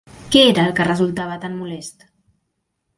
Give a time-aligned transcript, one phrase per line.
[0.35, 2.11] Què era el que resultava tan molest?